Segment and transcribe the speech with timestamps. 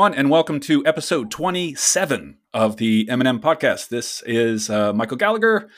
[0.00, 3.90] everyone, and welcome to episode 27 of the M&M podcast.
[3.90, 5.68] This is uh, Michael Gallagher,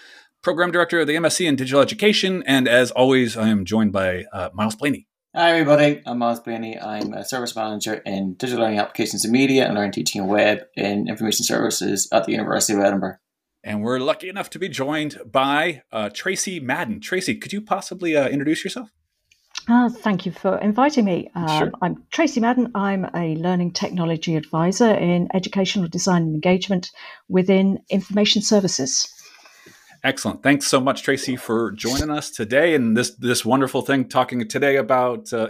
[0.42, 4.26] program director of the MSc in Digital Education, and as always, I am joined by
[4.32, 5.08] uh, Myles Blaney.
[5.34, 6.02] Hi, everybody.
[6.06, 6.78] I'm Myles Blaney.
[6.78, 10.60] I'm a service manager in digital learning applications and media and learning, teaching, and web
[10.76, 13.16] in information services at the University of Edinburgh.
[13.64, 17.00] And we're lucky enough to be joined by uh, Tracey Madden.
[17.00, 18.90] Tracey, could you possibly uh, introduce yourself?
[19.68, 21.30] Uh, thank you for inviting me.
[21.34, 21.72] Um, Sure.
[21.82, 22.72] I'm Tracey Madden.
[22.74, 26.90] I'm a learning technology advisor in educational design and engagement
[27.28, 29.08] within information services.
[30.04, 30.42] Excellent.
[30.42, 34.08] Thanks so much, Tracey, for joining us today and this this wonderful thing.
[34.08, 35.48] Talking today about uh,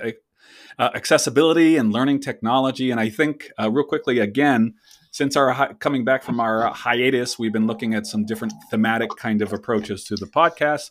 [0.79, 2.91] uh, accessibility and learning technology.
[2.91, 4.75] And I think uh, real quickly again,
[5.11, 9.11] since our hi- coming back from our hiatus, we've been looking at some different thematic
[9.17, 10.91] kind of approaches to the podcast.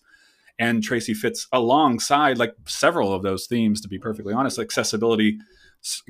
[0.60, 3.82] And Tracey fits alongside like several of those themes.
[3.82, 5.38] To be perfectly honest, accessibility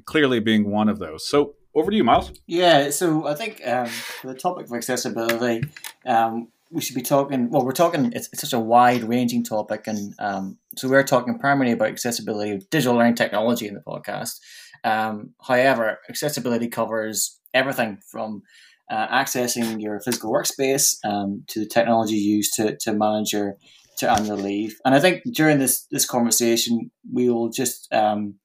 [0.05, 1.27] clearly being one of those.
[1.27, 2.31] So over to you, Myles.
[2.47, 3.89] Yeah, so I think um,
[4.23, 5.63] the topic of accessibility,
[6.05, 7.49] um, we should be talking.
[7.49, 8.11] Well, we're talking.
[8.13, 12.69] It's, it's such a wide-ranging topic, and um, so we're talking primarily about accessibility of
[12.69, 14.39] digital learning technology in the podcast.
[14.83, 18.43] Um, however, accessibility covers everything from
[18.89, 23.55] uh, accessing your physical workspace um, to the technology used to, to manage your
[23.97, 24.75] to annual leave.
[24.85, 28.35] And I think during this this conversation, we will just um,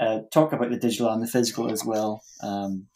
[0.00, 2.22] uh, talk about the digital and the physical as well.
[2.42, 2.86] Um,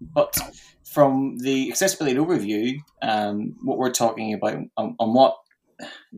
[0.00, 0.36] but
[0.84, 5.36] from the accessibility overview, um, what we're talking about on, what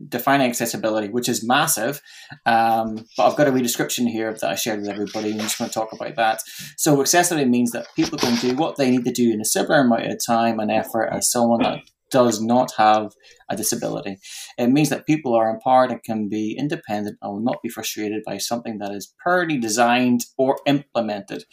[0.09, 2.01] defining accessibility, which is massive.
[2.45, 5.47] Um, but I've got a wee description here that I shared with everybody, and I'm
[5.47, 6.41] just going to talk about that.
[6.77, 9.81] So, accessibility means that people can do what they need to do in a similar
[9.81, 11.79] amount of time and effort as someone that
[12.13, 13.11] does not have
[13.49, 14.17] a disability.
[14.57, 18.21] It means that people are empowered and can be independent and will not be frustrated
[18.23, 21.43] by something that is poorly designed or implemented.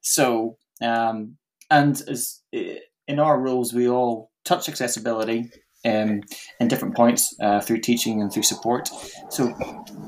[0.00, 1.36] So, um,
[1.70, 5.50] and as in our rules, we all touch accessibility
[5.86, 6.22] um,
[6.60, 8.88] in different points uh, through teaching and through support.
[9.30, 9.52] So,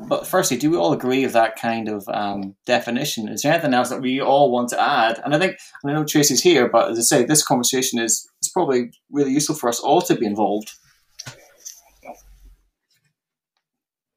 [0.08, 3.28] but firstly, do we all agree with that kind of um, definition?
[3.28, 5.20] Is there anything else that we all want to add?
[5.24, 8.52] And I think I know Tracey's here, but as I say, this conversation is is
[8.52, 10.72] probably really useful for us all to be involved.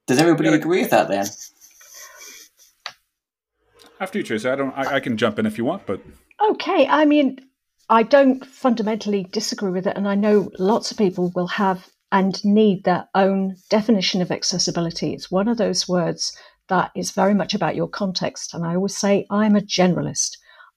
[0.07, 0.55] Does everybody Yeah.
[0.55, 1.27] agree with that then?
[3.99, 4.49] After you, Tracey.
[4.49, 4.71] I don't.
[4.75, 6.01] I, I can jump in if you want, but
[6.49, 7.39] Okay, I mean,
[7.87, 12.43] I don't fundamentally disagree with it, and I know lots of people will have and
[12.43, 15.13] need their own definition of accessibility.
[15.13, 16.35] It's one of those words
[16.67, 20.31] that is very much about your context, and I always say I'm a generalist.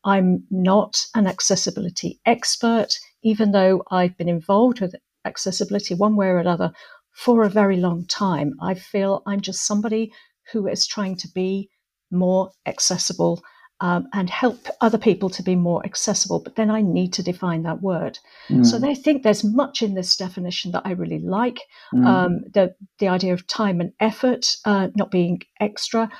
[0.04, 2.92] I'm not an accessibility expert,
[3.24, 6.72] even though I've been involved with accessibility one way or another
[7.12, 8.54] for a very long time.
[8.60, 10.12] I feel I'm just somebody
[10.52, 11.70] who is trying to be
[12.10, 13.42] more accessible
[13.80, 16.40] um, and help other people to be more accessible.
[16.40, 18.18] But then I need to define that word.
[18.62, 21.58] So they think there's much in this definition that I really like.
[21.92, 22.06] Mm.
[22.06, 26.10] Um, the the idea of time and effort uh, not being extra.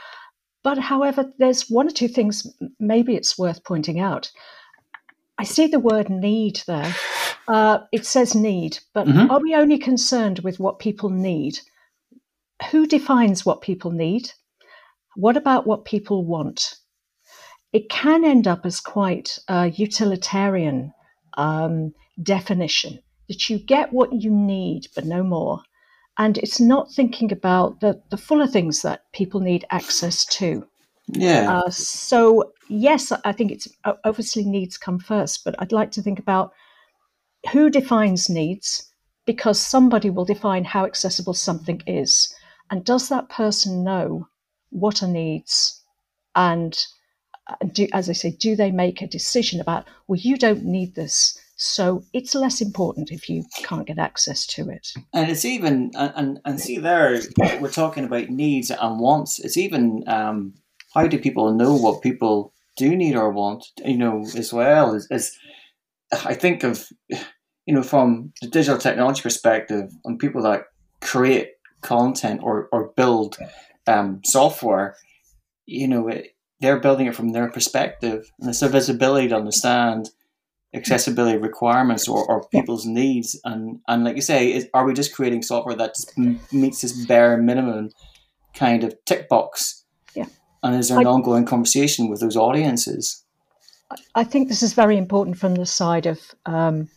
[0.62, 2.47] But however, there's one or two things
[2.81, 4.31] maybe it's worth pointing out.
[5.44, 6.94] I see the word need there.
[7.47, 9.28] Uh, it says need, but Mhm.
[9.31, 11.59] are we only concerned with what people need?
[12.71, 14.33] Who defines what people need?
[15.16, 16.77] What about what people want?
[17.75, 20.94] It can end up as quite a utilitarian
[21.37, 25.60] um, definition that you get what you need, but no more.
[26.16, 30.66] And it's not thinking about the, the fuller things that people need access to.
[31.09, 31.59] Yeah.
[31.59, 33.69] Uh, so, yes, I think it's
[34.04, 36.53] obviously needs come first, but I'd like to think about
[37.53, 38.91] who defines needs
[39.26, 42.34] because somebody will define how accessible something is.
[42.70, 44.28] And does that person know
[44.70, 45.82] what are needs?
[46.34, 46.76] And
[47.48, 50.95] uh, do, as I say, do they make a decision about, well, you don't need
[50.95, 54.89] this, so it's less important if you can't get access to it?
[55.12, 57.21] And it's even and, and, and see there
[57.60, 59.39] we're talking about needs and wants.
[59.39, 60.54] It's even um,
[60.95, 63.67] how do people know what people do need or want?
[63.85, 65.37] You know, as well as, as
[66.25, 66.89] I think of
[67.67, 70.65] you know from the digital technology perspective on people that
[71.01, 71.51] create
[71.83, 73.37] content or or build
[73.87, 74.97] um, software.
[75.67, 80.11] You know, it, they're building it from their perspective, and it's a visibility to understand
[80.75, 85.15] accessibility requirements or, or people's needs and and like you say is, are we just
[85.15, 87.91] creating software that just m- meets this bare minimum
[88.55, 89.84] kind of tick box.
[90.65, 93.21] And is there an I- ongoing conversation with those audiences
[94.16, 96.89] I think this is very important from the side of um,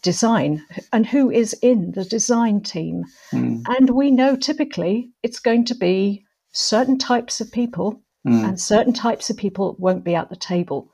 [0.00, 3.04] design and who is in the design team.
[3.32, 8.58] Mm, And we know typically it's going to be certain types of people, mm, and
[8.60, 10.88] certain types of people won't be at the table.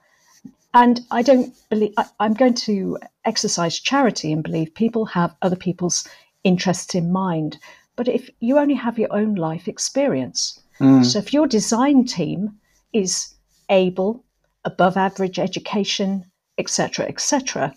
[0.74, 5.56] and I don't believe I, I'm going to exercise charity and believe people have other
[5.66, 6.08] people's
[6.44, 7.58] interests in mind.
[7.94, 11.04] But if you only have your own life experience, mm.
[11.04, 12.58] so if your design team
[12.92, 13.34] is
[13.68, 14.24] able,
[14.64, 16.24] above average education,
[16.58, 17.74] etc., etc.,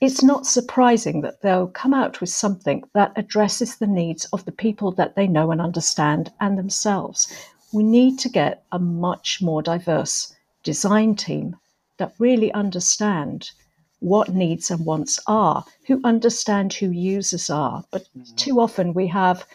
[0.00, 4.50] it's not surprising that they'll come out with something that addresses the needs of the
[4.50, 7.32] people that they know and understand and themselves.
[7.72, 10.34] We need to get a much more diverse
[10.64, 11.56] design team
[11.98, 13.52] that really understand
[14.00, 17.84] what needs and wants are, who understand who users are.
[17.92, 18.34] But mm-hmm.
[18.34, 19.46] too often we have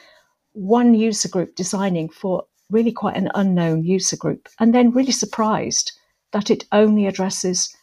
[0.54, 5.94] one user group designing for really quite an unknown user group and then really surprised
[6.34, 7.76] that it only addresses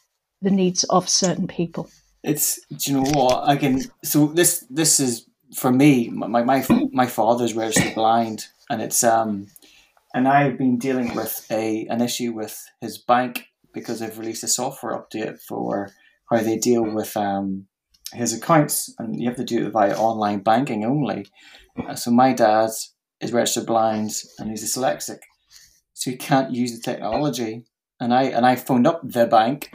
[0.42, 1.88] the needs of certain people.
[2.22, 6.64] It's do you know what I can so this this is for me my my
[6.92, 9.46] my father's registered blind and it's um
[10.14, 14.48] and I've been dealing with a an issue with his bank because they've released a
[14.48, 15.90] software update for
[16.30, 17.66] how they deal with um,
[18.12, 21.26] his accounts, and you have to do it via online banking only.
[21.76, 22.70] Uh, so my dad
[23.24, 25.18] is registered blind and he's dyslexic,
[25.94, 27.64] so he can't use the technology.
[28.00, 29.70] And I and I phoned up the bank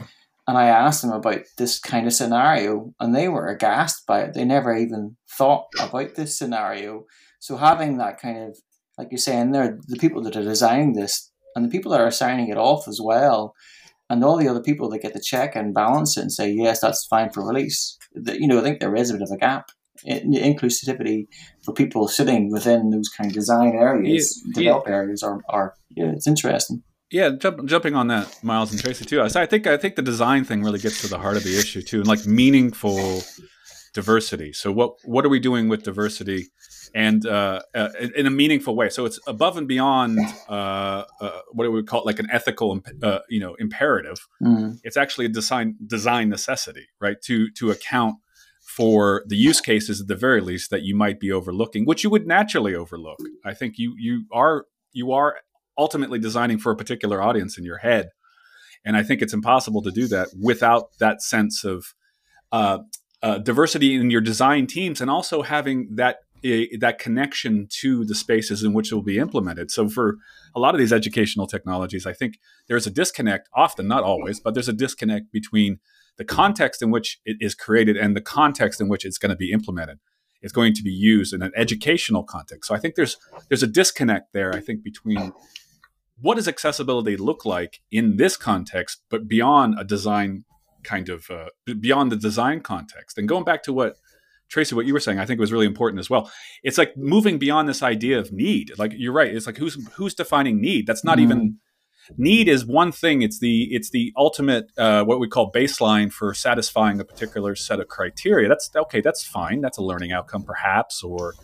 [0.46, 4.34] and I asked them about this kind of scenario, and they were aghast by it.
[4.34, 7.04] They never even thought about this scenario.
[7.38, 8.58] So having that kind of,
[8.98, 12.10] like you're saying, there, the people that are designing this and the people that are
[12.10, 13.54] signing it off as well,
[14.08, 16.80] and all the other people that get the check and balance it and say yes,
[16.80, 17.96] that's fine for release.
[18.14, 19.70] That you know, I think there is a bit of a gap.
[20.04, 21.26] In, inclusivity
[21.62, 24.94] for people sitting within those kind of design areas, yeah, develop yeah.
[24.94, 26.82] areas, are, are yeah, it's interesting.
[27.10, 29.20] Yeah, jump, jumping on that, Miles and Tracy too.
[29.20, 31.82] I think I think the design thing really gets to the heart of the issue
[31.82, 33.22] too, and like meaningful
[33.92, 34.52] diversity.
[34.52, 36.46] So what what are we doing with diversity,
[36.94, 38.90] and uh, uh, in a meaningful way?
[38.90, 42.80] So it's above and beyond uh, uh what do we call it, like an ethical,
[43.02, 44.26] uh, you know, imperative.
[44.42, 44.78] Mm.
[44.84, 47.20] It's actually a design design necessity, right?
[47.22, 48.16] To to account
[48.76, 52.10] for the use cases at the very least that you might be overlooking, which you
[52.10, 53.18] would naturally overlook.
[53.44, 55.38] I think you you are you are
[55.76, 58.10] ultimately designing for a particular audience in your head.
[58.84, 61.94] And I think it's impossible to do that without that sense of
[62.52, 62.78] uh,
[63.22, 66.18] uh, diversity in your design teams and also having that
[66.78, 69.70] that connection to the spaces in which it will be implemented.
[69.70, 70.16] So for
[70.54, 74.54] a lot of these educational technologies, I think there's a disconnect, often not always, but
[74.54, 75.80] there's a disconnect between
[76.20, 79.36] the context in which it is created and the context in which it's going to
[79.36, 80.00] be implemented.
[80.42, 82.68] It's going to be used in an educational context.
[82.68, 83.16] So I think there's
[83.48, 84.52] there's a disconnect there.
[84.54, 85.32] I think between
[86.20, 90.44] what does accessibility look like in this context, but beyond a design
[90.82, 91.46] kind of uh,
[91.80, 93.16] beyond the design context.
[93.16, 93.96] And going back to what
[94.50, 96.30] Tracey, what you were saying, I think was really important as well.
[96.62, 98.72] It's like moving beyond this idea of need.
[98.76, 99.34] Like you're right.
[99.34, 100.86] It's like who's who's defining need?
[100.86, 101.22] That's not mm.
[101.22, 101.58] even
[102.16, 103.22] need is one thing.
[103.22, 107.80] It's the it's the ultimate uh, what we call baseline for satisfying a particular set
[107.80, 108.48] of criteria.
[108.48, 109.00] That's okay.
[109.00, 109.60] That's fine.
[109.60, 111.34] That's a learning outcome, perhaps, or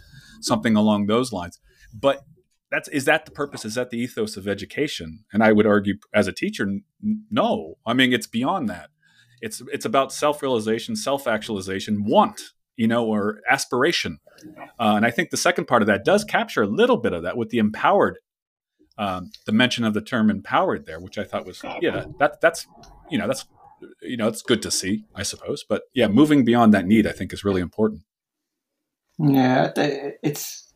[0.41, 1.59] something along those lines.
[1.93, 2.23] But
[2.71, 3.65] that's is that the purpose?
[3.65, 5.25] Is that the ethos of education?
[5.33, 6.83] And I would argue, as a teacher, n-
[7.31, 7.75] no.
[7.87, 8.90] I mean, it's beyond that.
[9.40, 12.40] It's it's about self realization, self actualization, want,
[12.76, 14.19] you know, or aspiration.
[14.79, 17.23] Uh, and I think the second part of that does capture a little bit of
[17.23, 18.19] that with the empowered,
[18.99, 22.67] um, the mention of the term empowered there, which I thought was yeah, that that's
[23.11, 23.47] you know that's
[24.03, 25.65] you know it's good to see, I suppose.
[25.69, 28.03] But yeah, moving beyond that need, I think, is really important.
[29.19, 30.73] Yeah, it's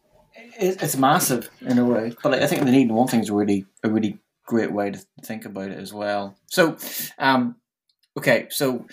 [0.58, 3.66] it's massive in a way, but I think the need and one thing is really
[3.82, 6.36] a really great way to think about it as well.
[6.46, 6.76] So,
[7.18, 7.56] um,
[8.18, 8.86] Okay, so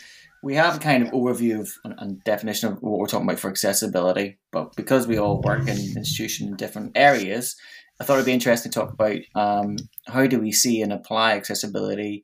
[0.44, 3.50] we have a kind of overview of and definition of what we're talking about for
[3.50, 7.56] accessibility, but because we all work in institutions in different areas,
[8.00, 11.34] I thought it'd be interesting to talk about um, how do we see and apply
[11.34, 12.24] accessibility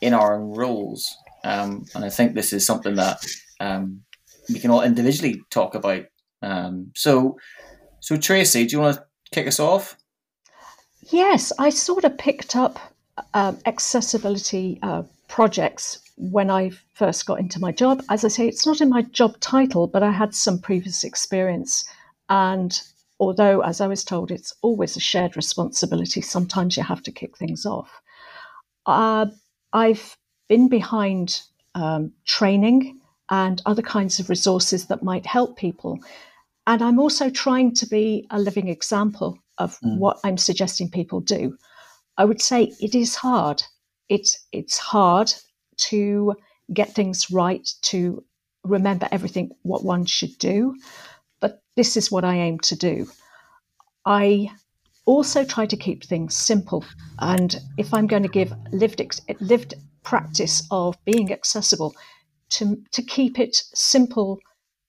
[0.00, 1.16] in our own roles.
[1.44, 3.24] Um, and I think this is something that
[3.60, 4.02] um,
[4.48, 6.04] we can all individually talk about.
[6.42, 7.38] Um, so,
[8.00, 9.96] so Tracey, do you want to kick us off?
[11.10, 12.78] Yes, I sort of picked up
[13.32, 18.02] um, accessibility uh, projects when I first got into my job.
[18.08, 21.84] As I say, it's not in my job title, but I had some previous experience.
[22.28, 22.80] And
[23.24, 27.36] although, as I was told, it's always a shared responsibility, sometimes you have to kick
[27.36, 27.90] things off.
[28.86, 29.26] Uh,
[29.72, 30.16] I've
[30.48, 31.40] been behind
[31.74, 33.00] um, training
[33.30, 35.98] and other kinds of resources that might help people.
[36.66, 39.98] And I'm also trying to be a living example of mm.
[39.98, 41.56] what I'm suggesting people do.
[42.16, 43.62] I would say it is hard.
[44.08, 45.32] It's it's hard
[45.88, 46.34] to
[46.72, 48.22] get things right, to
[48.62, 50.74] remember everything what one should do.
[51.76, 53.08] This is what I aim to do.
[54.06, 54.50] I
[55.06, 56.84] also try to keep things simple.
[57.18, 59.00] And if I'm going to give lived
[59.40, 61.94] lived practice of being accessible,
[62.50, 64.38] to to keep it simple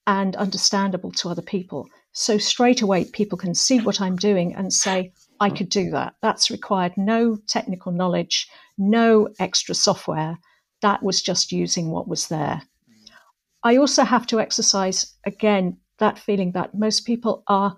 [0.07, 1.87] and understandable to other people.
[2.11, 6.15] So straight away, people can see what I'm doing and say, I could do that.
[6.21, 10.37] That's required no technical knowledge, no extra software.
[10.81, 12.61] That was just using what was there.
[13.63, 17.77] I also have to exercise again that feeling that most people are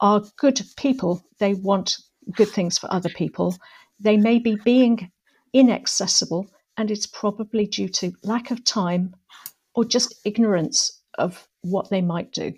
[0.00, 1.22] are good people.
[1.38, 1.96] They want
[2.32, 3.56] good things for other people.
[3.98, 5.10] They may be being
[5.52, 9.14] inaccessible, and it's probably due to lack of time
[9.74, 12.52] or just ignorance of what they might do.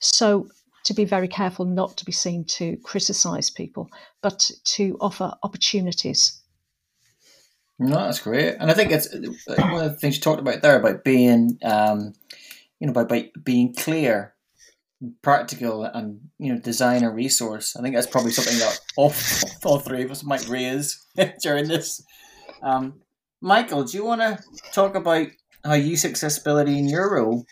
[0.00, 0.48] So
[0.84, 3.88] to be very careful not to be seen to criticize people,
[4.22, 6.42] but to offer opportunities.
[7.78, 10.78] No, that's great, and I think it's one of the things you talked about there
[10.78, 12.12] about being, um,
[12.78, 14.33] you know, by, by being clear,
[15.22, 17.76] practical, and you know, design a resource.
[17.76, 19.12] I think that's probably something that all,
[19.64, 21.04] all three of us might raise
[21.42, 22.02] during this.
[22.62, 23.00] Um,
[23.40, 24.38] Michael, do you want to
[24.72, 25.28] talk about
[25.64, 27.44] how you use accessibility in your role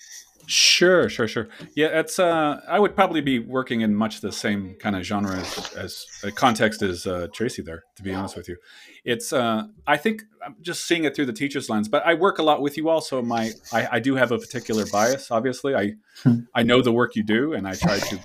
[0.47, 1.49] Sure, sure, sure.
[1.75, 2.19] Yeah, it's.
[2.19, 6.07] Uh, I would probably be working in much the same kind of genre as, as
[6.25, 7.85] uh, context as uh, Tracey there.
[7.97, 8.57] To be honest with you,
[9.05, 9.33] it's.
[9.33, 12.43] Uh, I think I'm just seeing it through the teacher's lens, but I work a
[12.43, 13.23] lot with you also.
[13.23, 15.31] My, I, I do have a particular bias.
[15.31, 16.41] Obviously, I, hmm.
[16.55, 18.21] I know the work you do, and I try to,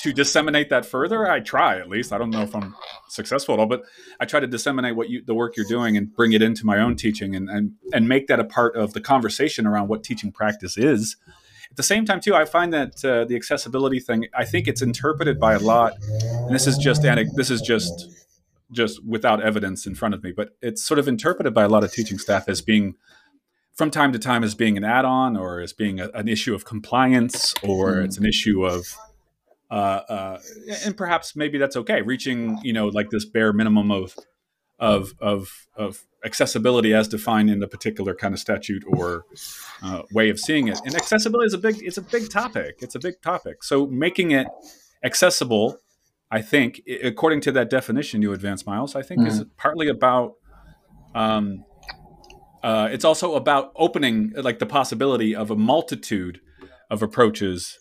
[0.00, 1.30] to disseminate that further.
[1.30, 2.12] I try at least.
[2.12, 2.74] I don't know if I'm
[3.08, 3.82] successful at all, but
[4.20, 6.78] I try to disseminate what you, the work you're doing, and bring it into my
[6.78, 10.30] own teaching, and and and make that a part of the conversation around what teaching
[10.32, 11.16] practice is
[11.72, 14.82] at the same time, too, I find that uh, the accessibility thing, I think it's
[14.82, 18.10] interpreted by a lot, and this is just this is just
[18.72, 21.82] just without evidence in front of me, but it's sort of interpreted by a lot
[21.82, 22.94] of teaching staff as being
[23.72, 26.66] from time to time as being an add-on or as being a, an issue of
[26.66, 28.04] compliance or mm.
[28.04, 28.94] it's an issue of
[29.70, 30.38] uh, uh,
[30.84, 34.14] and perhaps maybe that's okay reaching you know like this bare minimum of
[34.78, 39.24] of of of accessibility as defined in a particular kind of statute or
[39.82, 40.78] uh, way of seeing it.
[40.84, 42.76] And accessibility is a big it's a big topic.
[42.80, 43.64] It's a big topic.
[43.64, 44.46] So making it
[45.04, 45.78] accessible,
[46.30, 49.26] I think, according to that definition you advance, Myles, I think mm.
[49.28, 50.34] is partly about.
[51.14, 51.64] Um,
[52.62, 56.40] uh, it's also about opening like the possibility of a multitude
[56.90, 57.80] of approaches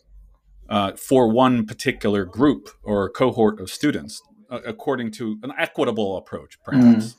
[0.69, 7.05] uh, for one particular group or cohort of students according to an equitable approach, perhaps,
[7.05, 7.15] mm.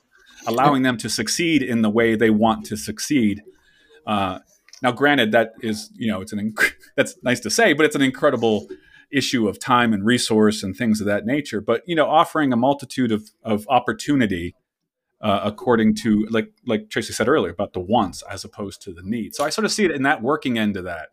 [0.46, 3.42] Allowing them to succeed in the way they want to succeed.
[4.06, 4.40] Uh,
[4.82, 7.96] now, granted, that is you know it's an inc- that's nice to say, but it's
[7.96, 8.68] an incredible
[9.10, 11.60] issue of time and resource and things of that nature.
[11.60, 14.54] But you know, offering a multitude of of opportunity.
[15.20, 19.02] Uh, according to like like Tracey said earlier about the wants as opposed to the
[19.04, 19.36] need.
[19.36, 21.10] So I sort of see it in that working end of that,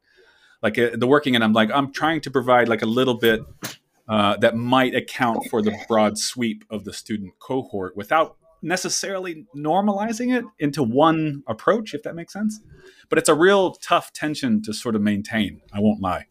[0.63, 1.43] like uh, the working end.
[1.43, 3.41] I'm like I'm trying to provide like a little bit
[4.07, 10.37] uh, that might account for the broad sweep of the student cohort without necessarily normalizing
[10.37, 12.59] it into one approach, if that makes sense.
[13.09, 15.61] But it's a real tough tension to sort of maintain.
[15.73, 16.25] I won't lie.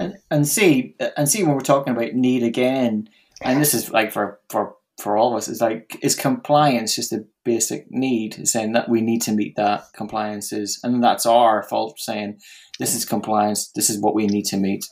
[0.00, 3.08] And, and see, and see when we're talking about need again,
[3.42, 7.12] and this is like for for for all of us, is like is compliance just
[7.12, 8.46] a basic need?
[8.46, 12.00] Saying that we need to meet that compliances, and that's our fault.
[12.00, 12.40] Saying
[12.78, 13.70] this is compliance.
[13.74, 14.84] This is what we need to meet.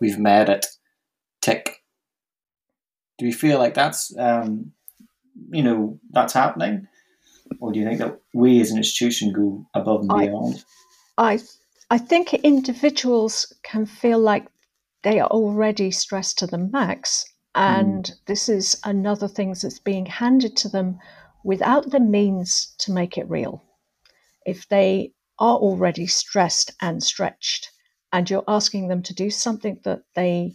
[0.00, 0.66] We've met it
[1.40, 1.82] tick.
[3.18, 4.72] Do we feel like that's um,
[5.50, 6.86] you know that's happening,
[7.60, 10.64] or do you think that we as an institution go above and beyond?
[11.18, 11.38] I I,
[11.90, 14.46] I think individuals can feel like
[15.02, 17.24] they are already stressed to the max,
[17.54, 18.14] and mm.
[18.26, 20.98] this is another thing that's being handed to them
[21.44, 23.62] without the means to make it real.
[24.44, 27.70] If they are already stressed and stretched,
[28.12, 30.54] and you're asking them to do something that they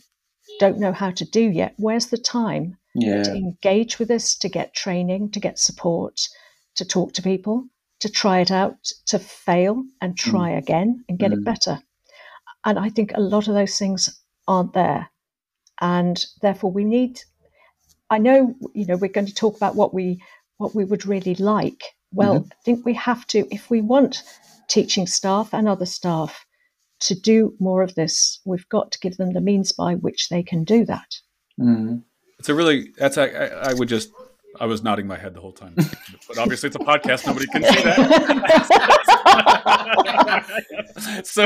[0.59, 3.24] don't know how to do yet, where's the time yeah.
[3.24, 6.27] to engage with us, to get training, to get support,
[6.75, 7.65] to talk to people,
[8.00, 10.17] to try it out, to fail and mm.
[10.17, 10.57] try mm.
[10.57, 11.36] again and get mm.
[11.36, 11.79] it better?
[12.65, 15.10] And I think a lot of those things aren't there.
[15.79, 17.19] And therefore we need
[18.12, 20.21] I know, you know, we're going to talk about what we
[20.57, 21.81] what we would really like.
[22.12, 22.51] Well, mm-hmm.
[22.51, 24.21] I think we have to, if we want
[24.67, 26.45] teaching staff and other staff
[27.00, 30.43] to do more of this, we've got to give them the means by which they
[30.43, 31.15] can do that.
[31.60, 32.03] Mm.
[32.41, 34.12] It's a really that's I, I would just
[34.60, 35.75] I was nodding my head the whole time,
[36.27, 38.01] but obviously it's a podcast; nobody can see that.
[41.24, 41.43] so,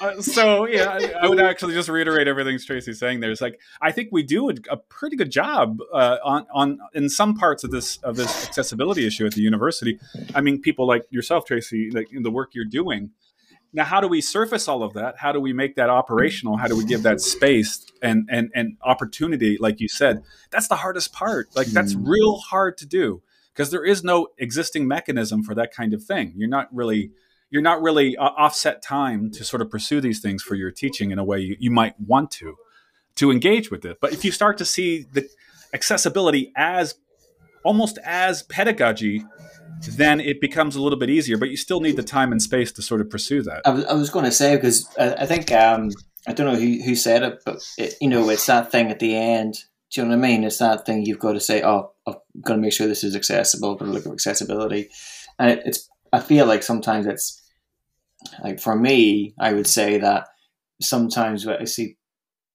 [0.00, 3.20] uh, so yeah, I, I, would actually just reiterate everything Tracey's saying.
[3.20, 7.10] There's like I think we do a, a pretty good job uh, on on in
[7.10, 9.98] some parts of this of this accessibility issue at the university.
[10.34, 13.10] I mean, people like yourself, Tracey, like in the work you're doing
[13.72, 15.16] now how do we surface all of that?
[15.18, 16.56] How do we make that operational?
[16.56, 20.22] How do we give that space and and and opportunity like you said?
[20.50, 21.48] That's the hardest part.
[21.54, 22.06] Like that's mm.
[22.06, 26.32] real hard to do because there is no existing mechanism for that kind of thing.
[26.36, 27.10] You're not really
[27.50, 31.10] you're not really uh, offset time to sort of pursue these things for your teaching
[31.10, 32.56] in a way you, you might want to
[33.16, 33.98] to engage with it.
[34.00, 35.28] But if you start to see the
[35.72, 36.94] accessibility as
[37.66, 39.24] almost as pedagogy
[39.90, 42.72] then it becomes a little bit easier, but you still need the time and space
[42.72, 43.60] to sort of pursue that.
[43.66, 45.90] I was, was going to say, because I, I think, um,
[46.26, 49.00] I don't know who, who said it, but it, you know, it's that thing at
[49.00, 49.54] the end.
[49.90, 50.44] Do you know what I mean?
[50.44, 53.14] It's that thing you've got to say, oh, I've got to make sure this is
[53.14, 54.88] accessible, I've got to look at accessibility.
[55.38, 57.42] And it, it's, I feel like sometimes it's,
[58.42, 60.28] like for me, I would say that
[60.80, 61.96] sometimes when I see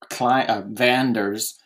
[0.10, 1.58] client, uh, vendors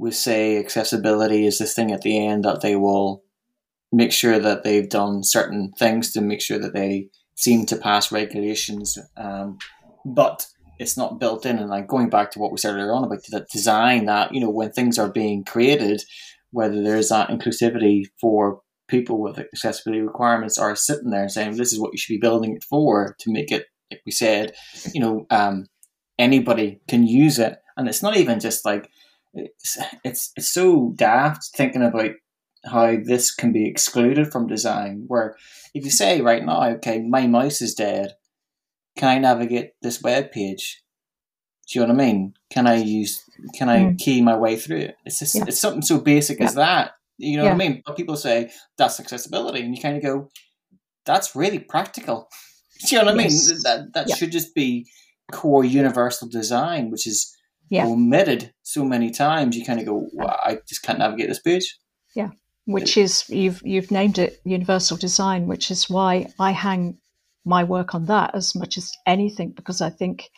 [0.00, 3.22] will say accessibility is this thing at the end that they will
[3.92, 8.10] make sure that they've done certain things to make sure that they seem to pass
[8.10, 8.96] regulations.
[9.18, 9.58] Um,
[10.06, 10.46] but
[10.78, 11.58] it's not built in.
[11.58, 14.40] And like going back to what we said earlier on about the design, that you
[14.40, 16.02] know when things are being created,
[16.50, 21.78] whether there's that inclusivity for people with accessibility requirements are sitting there saying this is
[21.78, 24.52] what you should be building it for to make it like we said
[24.92, 25.66] you know um,
[26.18, 28.90] anybody can use it and it's not even just like
[29.34, 32.12] it's, it's it's so daft thinking about
[32.64, 35.04] how this can be excluded from design.
[35.06, 35.36] Where
[35.74, 38.14] if you say right now, okay, my mouse is dead,
[38.96, 40.82] can I navigate this web page?
[41.68, 42.34] Do you know what I mean?
[42.50, 43.22] Can I use?
[43.54, 43.98] Can I mm.
[43.98, 44.96] key my way through it?
[45.04, 45.44] It's just yeah.
[45.46, 46.46] it's something so basic yeah.
[46.46, 46.92] as that.
[47.16, 47.50] You know yeah.
[47.50, 47.82] what I mean?
[47.86, 50.30] But people say that's accessibility, and you kind of go,
[51.06, 52.28] that's really practical.
[52.88, 53.48] Do you know what yes.
[53.48, 53.60] I mean?
[53.62, 54.86] That that should just be
[55.30, 57.36] core universal design, which is
[57.70, 59.56] omitted so many times.
[59.56, 61.78] You kind of go, well, I just can't navigate this page.
[62.14, 62.30] Yeah,
[62.64, 66.98] which is you've you've named it universal design, which is why I hang
[67.44, 70.30] my work on that as much as anything because I think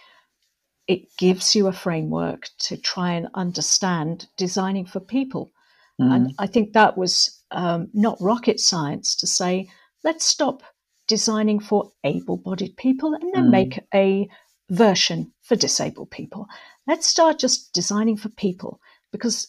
[0.86, 5.52] it gives you a framework to try and understand designing for people.
[6.00, 6.14] Mm.
[6.14, 9.68] And I think that was um, not rocket science to say,
[10.04, 10.62] let's stop
[11.08, 13.50] designing for able bodied people and then mm.
[13.50, 14.28] make a
[14.72, 16.48] version for disabled people.
[16.86, 18.80] Let's start just designing for people
[19.12, 19.48] because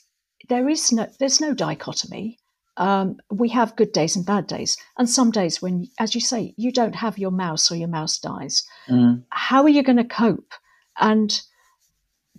[0.49, 2.39] there is no there's no dichotomy
[2.77, 4.77] um, we have good days and bad days.
[4.97, 8.17] And some days when, as you say, you don't have your mouse or your mouse
[8.17, 8.63] dies.
[8.88, 9.23] Mm.
[9.29, 10.53] How are you going to cope?
[10.99, 11.39] And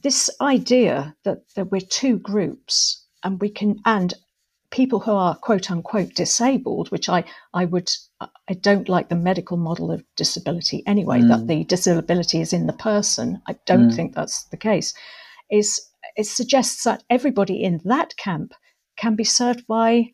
[0.02, 4.14] this idea that, that we're two groups and we can, and
[4.74, 7.22] people who are quote unquote disabled, which I,
[7.54, 7.88] I would,
[8.20, 11.28] I don't like the medical model of disability anyway, mm.
[11.28, 13.40] that the disability is in the person.
[13.46, 13.94] I don't mm.
[13.94, 14.92] think that's the case.
[15.48, 15.80] Is
[16.16, 18.52] it suggests that everybody in that camp
[18.96, 20.12] can be served by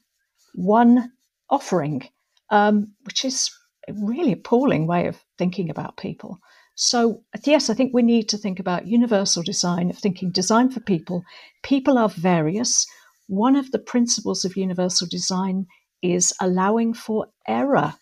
[0.55, 1.11] one
[1.49, 2.09] offering,
[2.51, 3.51] um, which is
[3.88, 6.38] a really appalling way of thinking about people.
[6.75, 10.81] So, yes, I think we need to think about universal design, of thinking design for
[10.81, 11.25] people.
[11.62, 12.87] People are various.
[13.31, 15.69] One of the principles of universal design
[16.03, 17.95] is allowing for error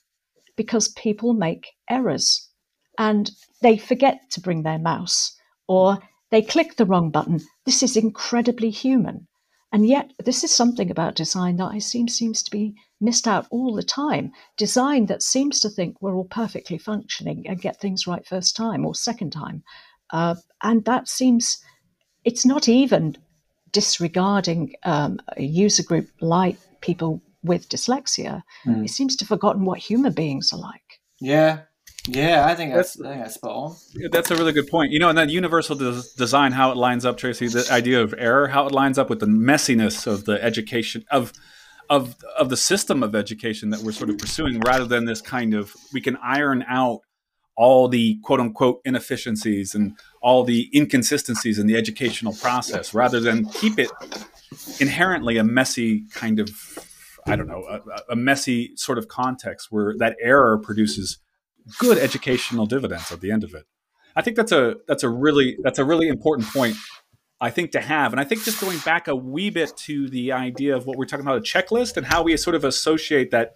[0.57, 2.49] because people make errors
[2.97, 5.37] and they forget to bring their mouse
[5.67, 5.99] or
[6.31, 7.41] they click the wrong button.
[7.67, 9.29] This is incredibly human.
[9.71, 13.47] And yet, this is something about design that I seem seems to be missed out
[13.51, 14.33] all the time.
[14.57, 18.87] Design that seems to think we're all perfectly functioning and get things right first time
[18.87, 19.63] or second time,
[20.11, 21.63] uh, and that seems
[22.25, 23.19] it's not even
[23.73, 28.43] disregarding um, a user group like people with dyslexia.
[28.67, 28.85] Mm.
[28.85, 31.01] It seems to have forgotten what human beings are like.
[31.21, 31.61] Yeah,
[32.07, 33.77] yeah, I think that's, that's, I think that's spot on.
[34.11, 34.93] That's a really good point.
[34.93, 38.15] You know, and that universal des- design, how it lines up, Tracey, the idea of
[38.17, 41.33] error, how it lines up with the messiness of the education of
[41.91, 45.55] of of the system of education that we're sort of pursuing, rather than this kind
[45.55, 47.01] of we can iron out
[47.59, 53.47] all the quote unquote inefficiencies and all the inconsistencies in the educational process, rather than
[53.47, 53.91] keep it
[54.81, 56.49] inherently a messy kind of
[57.27, 61.19] I don't know a, a messy sort of context where that error produces
[61.79, 63.65] good educational dividends at the end of it.
[64.15, 66.77] I think that's a that's a really that's a really important point
[67.41, 68.13] I think to have.
[68.13, 71.07] And I think just going back a wee bit to the idea of what we're
[71.07, 73.55] talking about a checklist and how we sort of associate that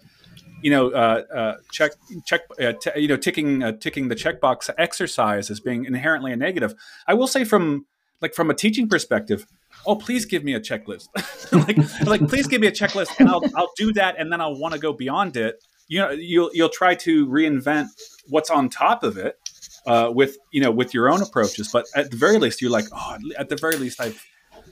[0.63, 1.91] you know uh, uh, check
[2.25, 6.37] check uh, t- you know ticking uh, ticking the checkbox exercise as being inherently a
[6.37, 6.73] negative.
[7.05, 7.85] I will say from
[8.21, 9.45] like from a teaching perspective,
[9.85, 11.09] oh please give me a checklist.
[11.53, 14.57] Like like please give me a checklist and I'll I'll do that and then I'll
[14.57, 15.61] want to go beyond it.
[15.87, 17.87] You know you'll you'll try to reinvent
[18.29, 19.37] what's on top of it
[19.85, 21.69] uh, with you know with your own approaches.
[21.71, 24.25] But at the very least you're like oh at the very least i've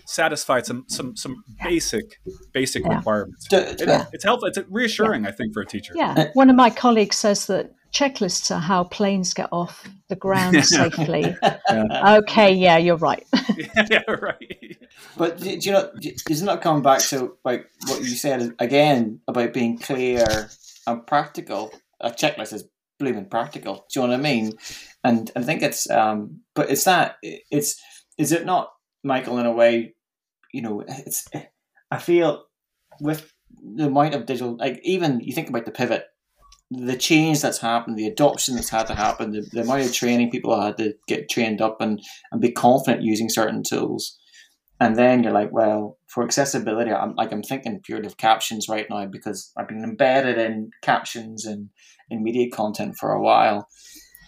[0.05, 2.19] satisfied some some some basic
[2.53, 2.95] basic yeah.
[2.95, 3.81] requirements it,
[4.13, 5.29] it's helpful it's reassuring yeah.
[5.29, 8.85] i think for a teacher yeah one of my colleagues says that checklists are how
[8.85, 11.35] planes get off the ground safely.
[11.43, 12.17] yeah.
[12.19, 13.25] Okay, yeah, you're right.
[13.89, 14.77] yeah, right.
[15.17, 15.91] But do, you know,
[16.29, 20.49] Isn't come back to like what you said again about being clear
[20.87, 21.73] and practical?
[21.99, 22.63] A checklist is
[22.97, 23.85] blooming practical.
[23.91, 24.53] Do you know what I mean?
[25.03, 27.81] And I think it's, um, but it's that it's
[28.17, 28.71] is it not,
[29.03, 29.39] Michael?
[29.39, 29.95] In a way,
[30.53, 31.27] you know, it's.
[31.91, 32.45] I feel
[32.99, 33.33] with
[33.75, 36.05] the amount of digital, like even you think about the pivot
[36.71, 40.31] the change that's happened, the adoption that's had to happen, the, the amount of training
[40.31, 44.17] people had to get trained up and, and be confident using certain tools.
[44.79, 48.87] And then you're like, well, for accessibility, I'm like I'm thinking purely of captions right
[48.89, 51.69] now because I've been embedded in captions and
[52.09, 53.67] in media content for a while.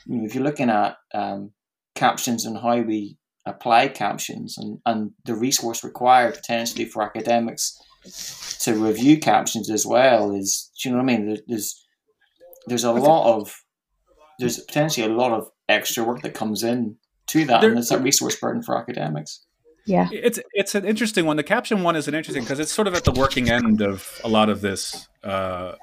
[0.05, 1.51] You know, if you're looking at um,
[1.95, 7.77] captions and how we apply captions and, and the resource required potentially for academics
[8.61, 11.37] to review captions as well is, do you know what I mean?
[11.47, 11.85] There's
[12.67, 13.53] there's a lot of
[14.39, 17.91] there's potentially a lot of extra work that comes in to that, there, and it's
[17.91, 19.45] a resource burden for academics.
[19.85, 21.37] Yeah, it's it's an interesting one.
[21.37, 24.21] The caption one is an interesting because it's sort of at the working end of
[24.23, 25.07] a lot of this.
[25.23, 25.73] Uh,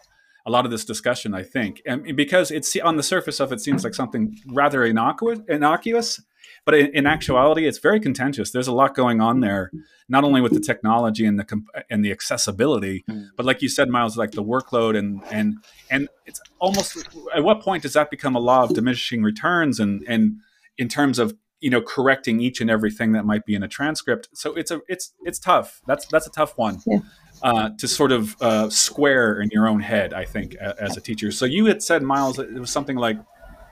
[0.46, 3.60] a lot of this discussion, I think, and because it's on the surface of it
[3.60, 6.18] seems like something rather innocuous, innocuous
[6.64, 8.50] but in, in, actuality, it's very contentious.
[8.50, 9.70] There's a lot going on there,
[10.08, 13.24] not only with the technology and the and the accessibility, hmm.
[13.36, 15.56] but like you said, Myles, like the workload and and
[15.90, 20.04] and it's almost at what point does that become a law of diminishing returns and
[20.06, 20.36] and
[20.78, 24.28] in terms of you know correcting each and everything that might be in a transcript.
[24.34, 25.80] So it's a it's it's tough.
[25.86, 26.80] That's that's a tough one.
[26.86, 27.00] Yeah.
[27.42, 31.32] Uh, to sort of uh, square in your own head, I think, as a teacher.
[31.32, 33.16] So you had said, Myles, it was something like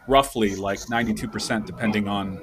[0.09, 2.41] roughly like 92%, depending on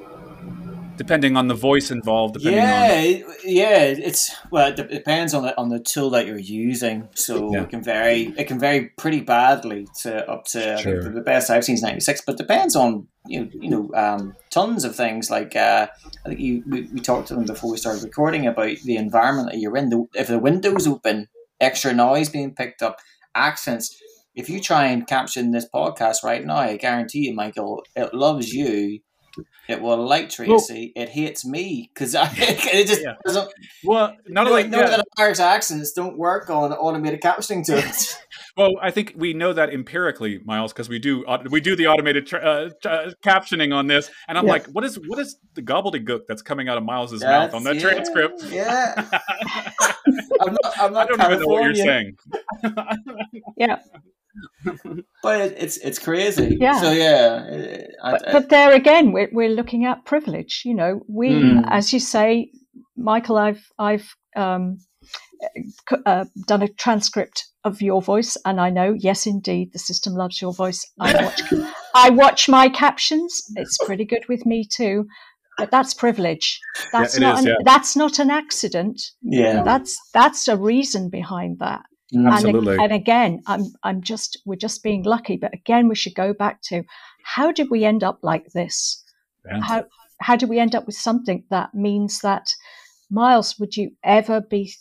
[0.98, 2.38] depending on the voice involved.
[2.42, 3.34] yeah, on...
[3.44, 7.10] yeah, it's well, it depends on the on the tool that you're using.
[7.14, 7.64] So yeah.
[7.64, 8.34] it can vary.
[8.38, 11.10] It can vary pretty badly to up to sure.
[11.10, 14.36] the best I've seen is ninety six, but depends on you know, you know um,
[14.50, 15.30] tons of things.
[15.30, 15.88] Like uh,
[16.26, 19.52] I think you we, we talked to them before we started recording about the environment
[19.52, 19.90] that you're in.
[19.90, 21.28] The, if the window's open,
[21.60, 23.00] extra noise being picked up,
[23.34, 24.02] accents.
[24.36, 28.52] If you try and caption this podcast right now, I guarantee you, Michael, it loves
[28.52, 29.00] you
[29.68, 30.94] it will like Tracey.
[30.96, 33.14] Well, it hates me because I it just yeah.
[33.26, 33.52] doesn't.
[33.84, 34.98] Well, not only know yeah.
[34.98, 38.16] that Irish accents don't work on automated captioning tools.
[38.56, 42.28] well, I think we know that empirically, Myles, because we do we do the automated
[42.28, 44.52] tra- uh, captioning on this, and I'm yeah.
[44.52, 47.64] like, what is what is the gobbledygook that's coming out of Myles's that's, mouth on
[47.64, 48.44] that transcript?
[48.50, 48.94] Yeah,
[50.42, 50.80] I'm not.
[50.80, 52.18] I'm not I don't even know what you're saying.
[53.58, 53.80] yeah
[55.24, 56.58] but it, it's it's crazy.
[56.60, 56.80] Yeah.
[56.82, 57.88] So yeah.
[58.04, 60.62] I, but, but, there again, we're we're looking at privilege.
[60.66, 61.64] You know, we, mm.
[61.70, 62.52] as you say,
[62.96, 64.80] Michael, I've I've um,
[66.06, 70.42] uh, done a transcript of your voice, and I know, yes, indeed, the system loves
[70.42, 70.86] your voice.
[71.00, 71.42] I watch
[71.96, 73.44] I watch my captions.
[73.56, 75.06] It's pretty good with me too.
[75.58, 76.60] But that's privilege.
[76.92, 77.56] That's yeah, not is, an, yeah.
[77.64, 79.02] that's not an accident.
[79.22, 79.64] Yeah.
[79.64, 81.84] That's that's a reason behind that.
[82.14, 82.32] Mm.
[82.32, 82.74] Absolutely.
[82.74, 86.34] And, and again, I'm I'm just we're just being lucky, but again, we should go
[86.34, 86.84] back to
[87.24, 89.04] how did we end up like this?
[89.46, 89.62] Yeah.
[89.62, 89.86] How
[90.22, 92.48] how do we end up with something that means that
[93.10, 94.74] Myles, would you ever be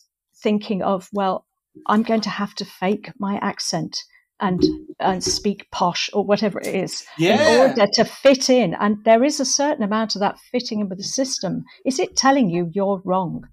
[0.42, 1.46] thinking of, well,
[1.86, 3.96] I'm going to have to fake my accent
[4.40, 4.62] and
[4.98, 7.40] and speak posh or whatever it is yeah.
[7.40, 8.74] in order to fit in?
[8.74, 11.64] And there is a certain amount of that fitting in with the system.
[11.84, 13.48] Is it telling you you're wrong?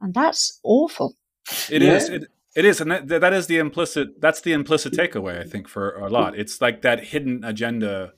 [0.00, 1.16] And that's awful.
[1.70, 1.94] It yeah.
[1.94, 2.08] is.
[2.08, 2.24] It,
[2.56, 4.18] it is, and that, that is the implicit.
[4.18, 6.38] That's the implicit takeaway, I think, for a lot.
[6.38, 8.12] It's like that hidden agenda,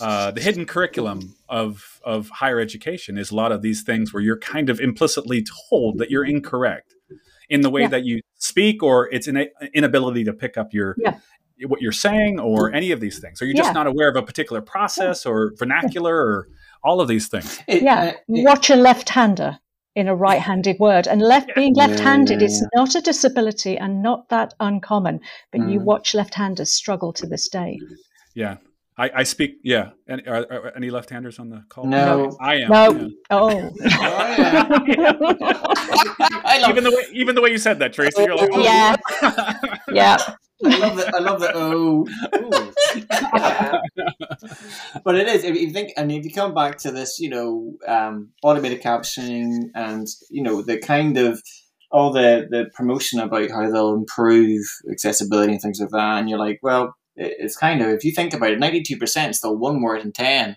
[0.00, 4.22] uh, the hidden curriculum of of higher education is a lot of these things where
[4.22, 6.94] you're kind of implicitly told that you're incorrect
[7.50, 7.88] in the way yeah.
[7.88, 11.18] that you speak, or it's an inability to pick up your yeah.
[11.66, 13.42] what you're saying, or any of these things.
[13.42, 13.72] Or you're just yeah.
[13.74, 16.48] not aware of a particular process or vernacular, or
[16.82, 17.60] all of these things.
[17.68, 19.58] yeah, watch a left-hander
[19.98, 21.08] in a right-handed word.
[21.08, 25.72] And left being left-handed yeah, is not a disability and not that uncommon but mm.
[25.72, 27.80] you watch left-handers struggle to this day.
[28.34, 28.56] Yeah.
[28.96, 29.90] I, I speak yeah.
[30.08, 31.84] Any, are, are, any left-handers on the call?
[31.86, 32.68] No, i am.
[32.68, 32.90] No.
[32.90, 33.08] Yeah.
[33.30, 33.70] oh,
[36.44, 38.60] I love even the way even the way you said that tracey you're like, oh.
[38.60, 38.96] yeah
[39.92, 40.18] yeah
[40.64, 41.14] I love it.
[41.14, 42.06] I love the oh.
[45.04, 47.74] but it is if you think, and if you come back to this, you know,
[47.86, 51.40] um, automated captioning, and you know, the kind of
[51.90, 56.38] all the the promotion about how they'll improve accessibility and things like that, and you're
[56.38, 59.80] like, well, it's kind of if you think about it, ninety two percent still one
[59.80, 60.56] word in ten.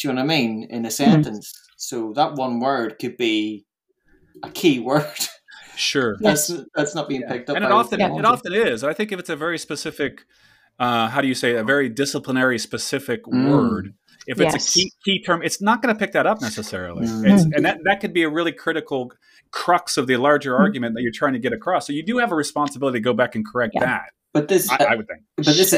[0.00, 0.90] Do you know what I mean in a mm-hmm.
[0.90, 1.52] sentence?
[1.52, 1.74] Mm-hmm.
[1.76, 3.64] So that one word could be
[4.42, 5.06] a key word.
[5.80, 6.16] Sure.
[6.20, 7.56] That's that's not being picked up.
[7.56, 8.84] And it often it often is.
[8.84, 10.22] I think if it's a very specific
[10.80, 13.50] uh, how do you say a very disciplinary specific mm.
[13.50, 13.94] word
[14.26, 17.52] if it's a key, key term it's not going to pick that up necessarily mm.
[17.54, 19.12] and that, that could be a really critical
[19.50, 20.58] crux of the larger mm.
[20.58, 23.12] argument that you're trying to get across so you do have a responsibility to go
[23.12, 23.84] back and correct yeah.
[23.84, 25.74] that but this I, uh, I would think but this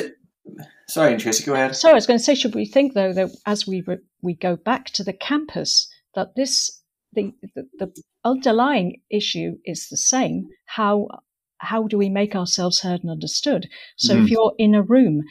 [0.88, 3.30] sorry tracey go ahead so i was going to say should we think though that
[3.46, 6.81] as we re- we go back to the campus that this
[7.12, 11.08] the, the, the underlying issue is the same how
[11.62, 13.68] how do we make ourselves heard and understood?
[13.96, 14.24] So mm.
[14.24, 15.22] if you're in a room,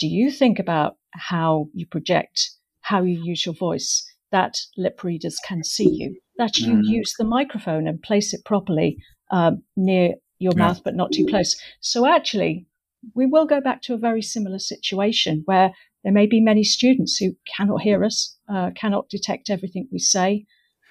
[0.00, 5.38] do you think about how you project, how you use your voice, that lip readers
[5.46, 6.82] can see you, that you mm.
[6.84, 8.98] use the microphone and place it properly
[9.30, 10.58] um, near your yeah.
[10.58, 11.56] mouth, but not too close.
[11.80, 12.66] So actually,
[13.14, 15.70] we will go back to a very similar situation where
[16.02, 20.46] there may be many students who cannot hear us, uh, cannot detect everything we say.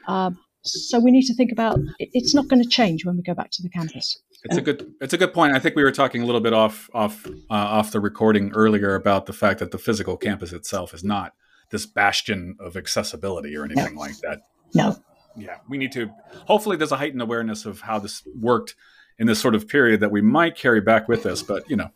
[0.07, 3.35] Uh, so we need to think about it's not going to change when we go
[3.35, 4.19] back to the campus.
[4.43, 5.55] It's a good it's a good point.
[5.55, 8.95] I think we were talking a little bit off off uh, off the recording earlier
[8.95, 11.33] about the fact that the physical campus itself is not
[11.71, 13.99] this bastion of accessibility or anything no.
[13.99, 14.39] like that.
[14.73, 14.95] No.
[15.37, 16.09] Yeah, we need to.
[16.47, 18.75] Hopefully, there's a heightened awareness of how this worked
[19.19, 21.43] in this sort of period that we might carry back with us.
[21.43, 21.89] But you know,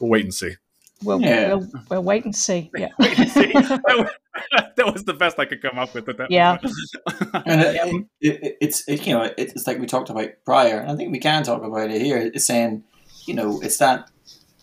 [0.00, 0.56] we'll wait and see.
[1.04, 1.54] We'll, yeah.
[1.54, 2.70] we'll, we'll wait and see.
[2.74, 2.88] Yeah.
[2.98, 3.52] and see.
[4.76, 6.30] that was the best I could come up with at that.
[6.30, 6.58] Yeah,
[7.46, 10.78] and uh, um, it, it, it's it, you know it's like we talked about prior.
[10.78, 12.18] And I think we can talk about it here.
[12.18, 12.82] It's saying
[13.26, 14.10] you know it's that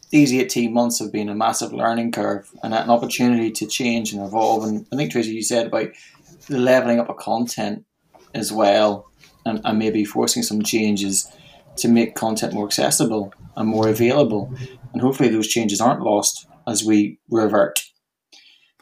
[0.10, 4.24] these eighteen months have been a massive learning curve and an opportunity to change and
[4.24, 4.66] evolve.
[4.66, 5.90] And I think Tracey, you said about
[6.48, 7.86] the leveling up of content
[8.34, 9.10] as well,
[9.46, 11.32] and, and maybe forcing some changes
[11.78, 14.54] to make content more accessible and more available.
[14.94, 17.80] And hopefully those changes aren't lost as we revert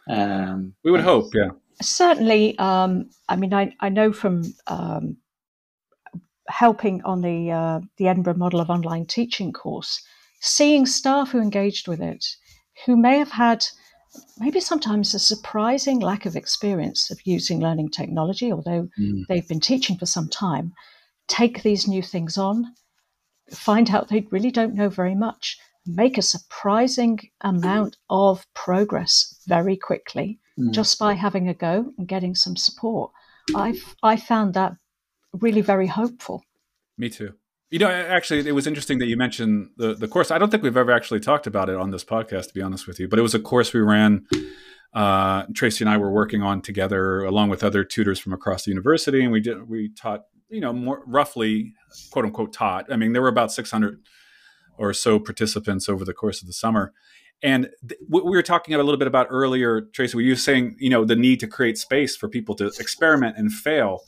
[0.09, 1.51] um, we would hope, yeah.
[1.81, 5.17] Certainly, um, I mean, I, I know from um,
[6.49, 10.01] helping on the uh, the Edinburgh Model of Online Teaching course,
[10.41, 12.25] seeing staff who engaged with it,
[12.85, 13.63] who may have had
[14.39, 19.21] maybe sometimes a surprising lack of experience of using learning technology, although mm.
[19.29, 20.73] they've been teaching for some time,
[21.27, 22.65] take these new things on,
[23.53, 29.77] find out they really don't know very much, make a surprising amount of progress very
[29.77, 30.71] quickly mm.
[30.71, 33.11] just by having a go and getting some support.
[33.55, 34.73] I've I found that
[35.33, 36.43] really very hopeful.
[36.97, 37.33] Me too.
[37.71, 40.31] You know, actually, it was interesting that you mentioned the the course.
[40.31, 42.87] I don't think we've ever actually talked about it on this podcast, to be honest
[42.87, 43.07] with you.
[43.07, 44.25] But it was a course we ran.
[44.91, 48.71] Uh, Tracey and I were working on together, along with other tutors from across the
[48.71, 51.73] university, and we did we taught you know more roughly
[52.11, 52.91] quote unquote taught.
[52.91, 53.99] I mean, there were about six hundred
[54.77, 56.93] or so participants over the course of the summer.
[57.41, 60.75] And th- what we were talking a little bit about earlier, Tracey, were you saying,
[60.79, 64.01] you know, the need to create space for people to experiment and fail?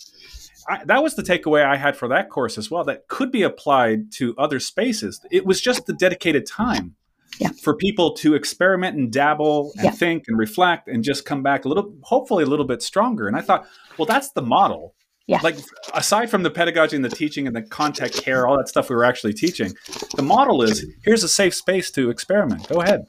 [0.68, 2.84] I, that was the takeaway I had for that course as well.
[2.84, 5.20] That could be applied to other spaces.
[5.32, 6.96] It was just the dedicated time
[7.40, 7.50] yeah.
[7.64, 9.92] for people to experiment and dabble and yeah.
[9.92, 13.28] think and reflect and just come back a little, hopefully a little bit stronger.
[13.28, 13.66] And I thought,
[13.98, 14.94] well, that's the model.
[15.32, 15.40] Yeah.
[15.42, 15.56] Like
[15.94, 18.98] aside from the pedagogy and the teaching and the contact care, all that stuff we
[18.98, 19.74] were actually teaching,
[20.16, 22.68] the model is here's a safe space to experiment.
[22.68, 23.06] Go ahead.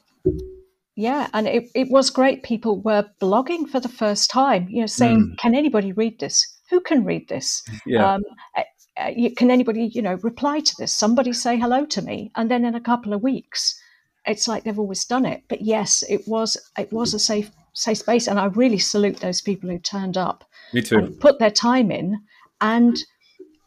[0.95, 2.43] Yeah, and it, it was great.
[2.43, 5.37] People were blogging for the first time, you know, saying, mm.
[5.37, 6.47] "Can anybody read this?
[6.69, 7.61] Who can read this?
[7.85, 8.13] Yeah.
[8.13, 8.21] Um,
[8.55, 10.93] uh, can anybody, you know, reply to this?
[10.93, 13.77] Somebody say hello to me." And then in a couple of weeks,
[14.25, 15.43] it's like they've always done it.
[15.49, 19.41] But yes, it was it was a safe safe space, and I really salute those
[19.41, 21.15] people who turned up me too.
[21.19, 22.21] put their time in
[22.61, 22.97] and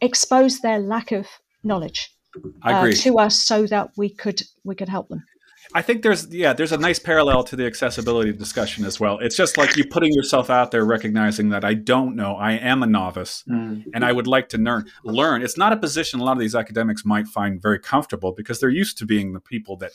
[0.01, 1.27] expose their lack of
[1.63, 2.11] knowledge
[2.63, 5.23] uh, to us so that we could we could help them.
[5.73, 9.19] I think there's yeah, there's a nice parallel to the accessibility discussion as well.
[9.19, 12.83] It's just like you putting yourself out there, recognizing that I don't know, I am
[12.83, 13.83] a novice, mm.
[13.93, 14.89] and I would like to learn.
[15.03, 15.41] Learn.
[15.41, 18.69] It's not a position a lot of these academics might find very comfortable because they're
[18.69, 19.91] used to being the people that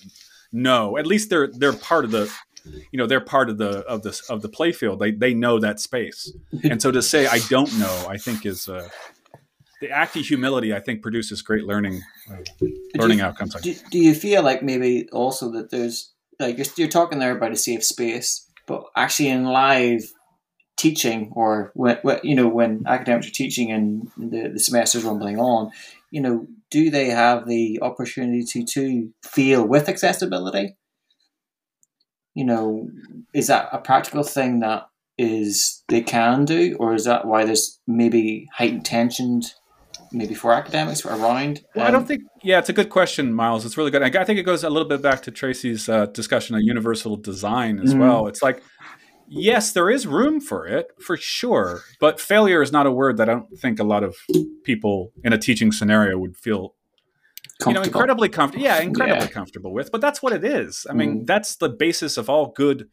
[0.52, 0.98] know.
[0.98, 2.32] At least they're they're part of the
[2.64, 4.98] you know they're part of the of this of the playfield.
[4.98, 8.68] They they know that space, and so to say I don't know, I think is
[8.68, 8.88] uh,
[9.80, 10.74] the act of humility.
[10.74, 12.36] I think produces great learning uh,
[12.94, 13.54] learning do you, outcomes.
[13.60, 17.52] Do, do, you feel like maybe also that there's like you're, you're talking there about
[17.52, 20.02] a safe space, but actually in live
[20.76, 25.70] teaching or when, you know when academics are teaching and the, the semester's rumbling on
[26.10, 30.74] you know do they have the opportunity to, to feel with accessibility
[32.34, 32.88] you know,
[33.34, 34.86] is that a practical thing that
[35.18, 39.42] is they can do, or is that why there's maybe heightened tension,
[40.10, 41.62] maybe for academics around?
[41.74, 42.22] Well, um, I don't think.
[42.42, 43.64] Yeah, it's a good question, Myles.
[43.64, 44.02] It's really good.
[44.02, 47.78] I, think it goes a little bit back to Tracey's uh, discussion of universal design
[47.80, 48.00] as mm.
[48.00, 48.26] well.
[48.26, 48.62] It's like.
[49.34, 51.80] Yes, there is room for it, for sure.
[51.98, 54.14] But failure is not a word that I don't think a lot of
[54.62, 56.74] people in a teaching scenario would feel
[57.66, 59.30] you know incredibly comfortable yeah incredibly yeah.
[59.30, 61.26] comfortable with but that's what it is i mean mm.
[61.26, 62.88] that's the basis of all good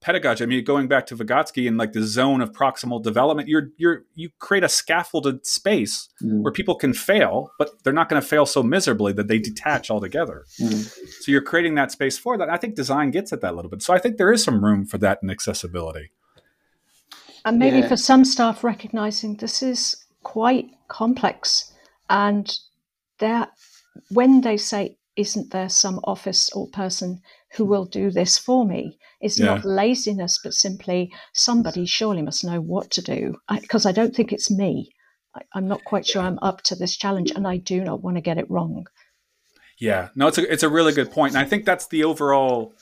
[0.00, 3.68] pedagogy i mean going back to vygotsky and like the zone of proximal development you're
[3.76, 6.42] you're you create a scaffolded space mm.
[6.42, 9.90] where people can fail but they're not going to fail so miserably that they detach
[9.90, 11.22] altogether mm.
[11.22, 13.70] so you're creating that space for that i think design gets at that a little
[13.70, 16.10] bit so i think there is some room for that in accessibility
[17.44, 17.88] and maybe yeah.
[17.88, 21.72] for some staff recognizing this is quite complex
[22.08, 22.58] and
[23.18, 23.50] that
[24.10, 27.20] when they say, isn't there some office or person
[27.56, 28.98] who will do this for me?
[29.20, 29.46] It's yeah.
[29.46, 34.14] not laziness, but simply somebody surely must know what to do because I, I, don't
[34.14, 34.90] think it's me.
[35.34, 38.16] I, I'm not quite sure I'm up to this challenge and I do not want
[38.16, 38.86] to get it wrong.
[39.78, 41.34] Yeah, no, it's a, it's a really good point.
[41.34, 42.74] And I think that's the overall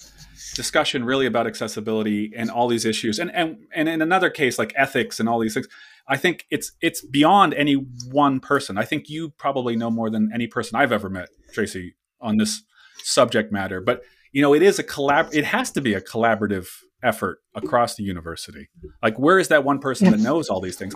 [0.54, 3.18] discussion really about accessibility and all these issues.
[3.18, 5.68] And, and, and in another case, like ethics and all these things,
[6.08, 8.78] I think it's it's beyond any one person.
[8.78, 12.62] I think you probably know more than any person I've ever met, Tracey, on this
[13.02, 13.80] subject matter.
[13.80, 15.34] But you know, it is a collab.
[15.34, 16.68] It has to be a collaborative
[17.02, 18.68] effort across the university.
[19.02, 20.94] Like, where is that one person that knows all these things?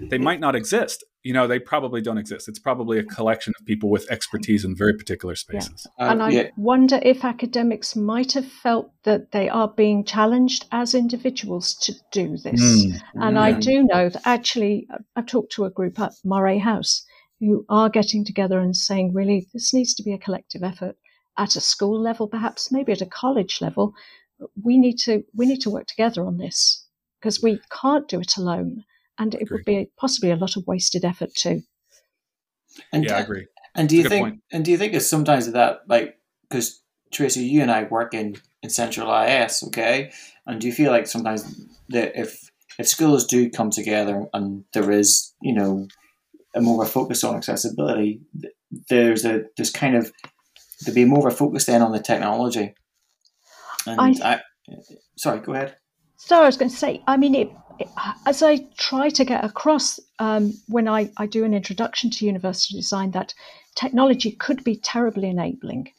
[0.00, 2.48] They might not exist you know, they probably don't exist.
[2.48, 5.84] It's probably a collection of people with expertise in very particular spaces.
[5.98, 6.12] Yeah.
[6.12, 6.50] and I yeah.
[6.56, 12.36] wonder if academics might have felt that they are being challenged as individuals to do
[12.36, 12.62] this.
[12.62, 13.00] Mm.
[13.14, 13.42] And yeah.
[13.42, 17.04] I do know that actually, I've talked to a group at Moray House
[17.40, 20.96] who are getting together and saying, really, this needs to be a collective effort
[21.36, 23.94] at a school level, perhaps maybe at a college level.
[24.62, 26.86] We need to we need to work together on this
[27.18, 28.84] because we can't do it alone
[29.18, 31.62] and it would be possibly a lot of wasted effort too.
[32.92, 33.46] And yeah, I uh, agree.
[33.74, 34.24] And do you think?
[34.24, 34.40] Point.
[34.52, 36.80] And do you think it's sometimes that like because
[37.12, 40.12] Tracey, you and I work in in Central IS, okay?
[40.46, 44.90] And do you feel like sometimes that if if schools do come together and there
[44.90, 45.88] is you know
[46.54, 48.20] a more of a focus on accessibility,
[48.88, 50.12] there's a there's kind of
[50.84, 52.74] to be more of a focus then on the technology.
[53.86, 54.40] And I, I
[55.16, 55.76] sorry, go ahead.
[56.16, 57.50] So I was going to say, I mean, it
[58.24, 62.76] as I try to get across um, when I, I do an introduction to universal
[62.76, 63.34] design, that
[63.74, 65.92] technology could be terribly enabling.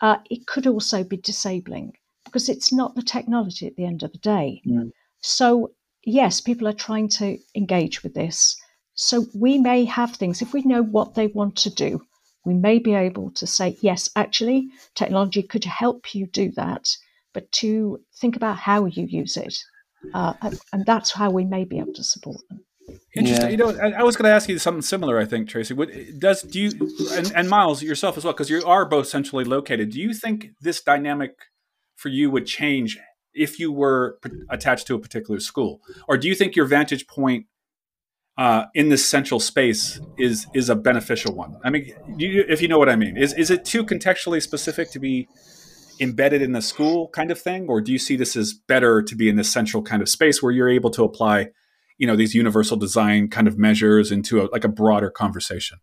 [0.00, 4.12] Uh, it could also be disabling because it's not the technology at the end of
[4.12, 4.60] the day.
[4.66, 4.90] Mm.
[5.20, 5.70] So,
[6.04, 8.56] yes, people are trying to engage with this.
[8.94, 12.04] So, we may have things, if we know what they want to do,
[12.44, 16.96] we may be able to say, yes, actually, technology could help you do that,
[17.32, 19.54] but to think about how you use it
[20.14, 20.34] uh,
[20.72, 22.64] and that's how we may be able to support them.
[23.14, 23.46] Interesting.
[23.46, 23.50] Yeah.
[23.50, 25.18] You know, I, I was going to ask you something similar.
[25.18, 26.70] I think Tracey, what, does do you
[27.12, 29.90] and, and Myles yourself as well, because you are both centrally located.
[29.90, 31.32] Do you think this dynamic
[31.94, 32.98] for you would change
[33.32, 34.18] if you were
[34.50, 37.46] attached to a particular school, or do you think your vantage point
[38.36, 41.56] uh, in this central space is is a beneficial one?
[41.64, 44.90] I mean, you, if you know what I mean, is is it too contextually specific
[44.90, 45.28] to be
[46.00, 47.66] embedded in the school kind of thing?
[47.68, 50.42] Or do you see this as better to be in this central kind of space
[50.42, 51.48] where you're able to apply
[52.02, 55.78] you know these universal design kind of measures into a, like a broader conversation?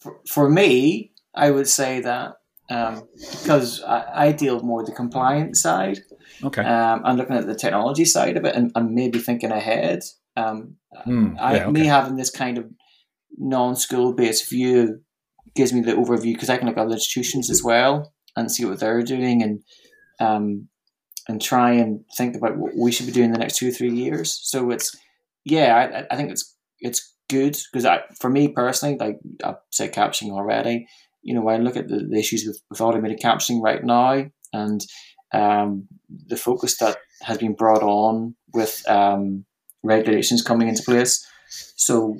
[0.00, 2.34] For, for me i would say that
[2.70, 5.98] um, because I, I, deal more with the compliance side
[6.44, 6.62] okay.
[6.62, 10.02] um, i'm looking at the technology side of it and, and maybe thinking ahead.
[10.36, 11.72] Um, mm, I, yeah, okay.
[11.72, 12.66] me having this kind of
[13.36, 15.00] non-school based view
[15.54, 18.64] gives me the overview because I can look at other institutions as well and see
[18.64, 19.62] what they're doing and
[20.20, 20.68] um,
[21.28, 23.72] and try and think about what we should be doing in the next two or
[23.72, 24.38] three years.
[24.42, 24.96] So it's
[25.44, 29.92] yeah, I, I think it's it's good because I for me personally, like I've said
[29.92, 30.86] captioning already.
[31.22, 34.80] You know, I look at the, the issues with, with automated captioning right now and
[35.34, 35.88] um,
[36.26, 39.44] the focus that has been brought on with um,
[39.82, 41.26] regulations coming into place.
[41.48, 42.18] So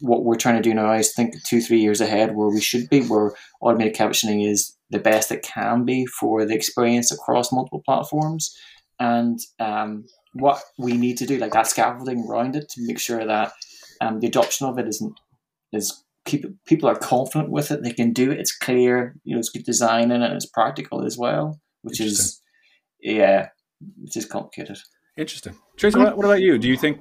[0.00, 2.88] what we're trying to do now is think two, three years ahead where we should
[2.88, 7.82] be, where automated captioning is the best it can be for the experience across multiple
[7.84, 8.56] platforms.
[8.98, 13.24] And um, what we need to do, like that scaffolding around it, to make sure
[13.24, 13.52] that
[14.00, 15.18] um, the adoption of it isn't
[15.72, 17.82] is people people are confident with it.
[17.82, 18.40] They can do it.
[18.40, 19.16] It's clear.
[19.24, 20.26] You know, it's good design in it.
[20.26, 22.40] And it's practical as well, which is
[23.00, 23.48] yeah,
[24.00, 24.78] which is complicated.
[25.16, 25.56] Interesting.
[25.76, 26.58] Tracey, what, what about you?
[26.58, 27.00] Do you think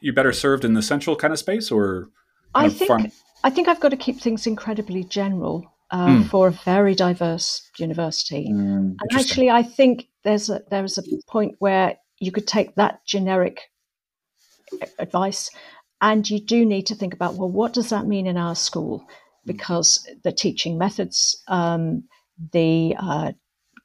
[0.00, 2.10] you better served in the central kind of space or
[2.54, 3.12] I think farm?
[3.44, 6.28] I think I've got to keep things incredibly general mm.
[6.28, 8.48] for a very diverse university.
[8.50, 13.04] Mm, and actually, I think there's a there's a point where you could take that
[13.06, 13.60] generic
[14.98, 15.50] advice,
[16.00, 19.04] and you do need to think about well, what does that mean in our school?
[19.46, 22.04] Because the teaching methods, um,
[22.52, 23.32] the uh,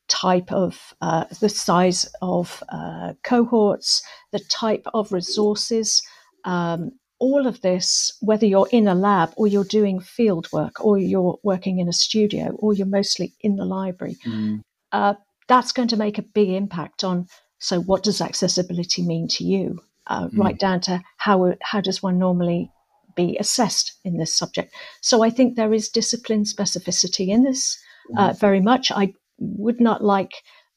[0.08, 4.02] type of uh, the size of uh, cohorts,
[4.32, 6.02] the type of resources,
[6.44, 10.98] um, all of this, whether you're in a lab or you're doing field work or
[10.98, 14.62] you're working in a studio or you're mostly in the library, mm.
[14.92, 15.14] uh,
[15.48, 17.28] that's going to make a big impact on.
[17.60, 19.80] So, what does accessibility mean to you?
[20.08, 20.38] Uh, mm.
[20.38, 22.70] Right down to how how does one normally
[23.16, 24.74] be assessed in this subject?
[25.02, 27.80] So, I think there is discipline specificity in this
[28.18, 28.40] uh, mm.
[28.40, 28.92] very much.
[28.92, 30.32] I would not like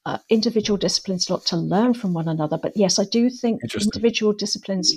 [0.05, 2.57] uh, individual disciplines not to learn from one another.
[2.57, 4.95] But yes, I do think individual disciplines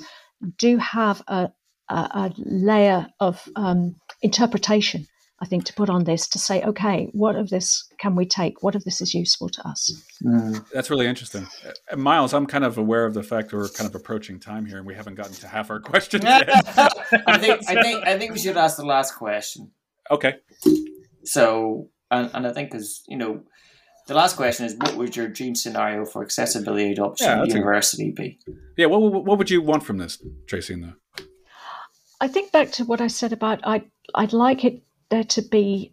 [0.59, 1.51] do have a,
[1.89, 5.07] a, a layer of um, interpretation.
[5.41, 8.63] I think to put on this to say, okay, what of this can we take?
[8.63, 9.93] What of this is useful to us?
[10.25, 10.65] Mm.
[10.71, 11.49] That's really interesting,
[11.91, 12.33] uh, Myles.
[12.33, 14.95] I'm kind of aware of the fact we're kind of approaching time here, and we
[14.95, 16.49] haven't gotten to half our questions yet.
[17.27, 19.73] I think I think I think we should ask the last question.
[20.13, 20.37] Okay.
[21.25, 23.43] So, and, and I think because you know
[24.07, 28.13] the last question is what would your dream scenario for accessibility adoption yeah, university a,
[28.13, 28.39] be?
[28.77, 30.75] Yeah, what, what would you want from this, Tracey?
[30.75, 31.25] In the...
[32.21, 33.85] I think back to what I said about I'd,
[34.15, 35.93] I'd like it there to be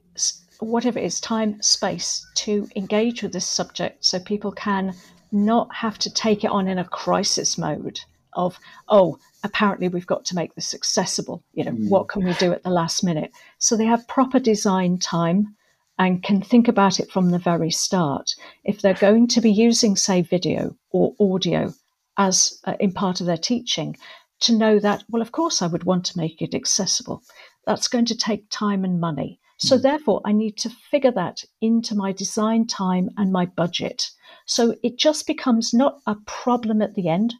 [0.60, 4.94] whatever it is, time, space to engage with this subject so people can
[5.32, 8.00] not have to take it on in a crisis mode
[8.34, 8.60] of,
[8.90, 11.44] oh, apparently we've got to make this accessible.
[11.54, 11.90] You know, mm.
[11.90, 13.32] what can we do at the last minute?
[13.58, 15.56] So they have proper design time
[16.00, 18.34] and can think about it from the very start.
[18.64, 21.74] If they're going to be using, say, video or audio
[22.18, 23.98] as uh, in part of their teaching,
[24.42, 27.22] to know that, well, of course, I would want to make it accessible.
[27.66, 29.40] That's going to take time and money.
[29.58, 29.82] So, mm.
[29.82, 34.10] therefore, I need to figure that into my design time and my budget.
[34.46, 37.36] So it just becomes not a problem at the end,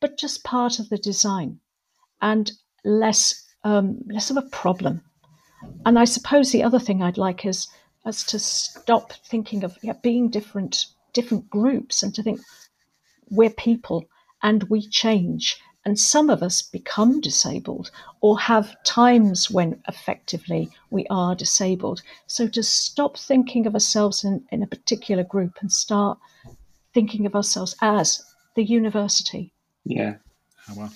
[0.00, 1.60] but just part of the design
[2.22, 2.50] and
[2.84, 5.02] less, um, less of a problem.
[5.84, 7.68] And I suppose the other thing I'd like is
[8.06, 12.40] as to stop thinking of yeah, being different different groups and to think
[13.30, 14.04] we're people
[14.42, 21.06] and we change and some of us become disabled or have times when effectively we
[21.10, 22.02] are disabled.
[22.26, 26.18] So to stop thinking of ourselves in, in a particular group and start
[26.92, 28.20] thinking of ourselves as
[28.56, 29.52] the university.
[29.84, 30.16] Yeah.
[30.68, 30.92] Oh, well,